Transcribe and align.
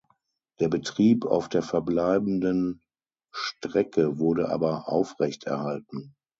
Der 0.59 0.67
Betrieb 0.67 1.25
auf 1.27 1.47
der 1.47 1.61
verbleibenden 1.61 2.81
Strecke 3.31 4.17
wurde 4.17 4.49
aber 4.49 4.89
aufrechterhalten. 4.89 6.15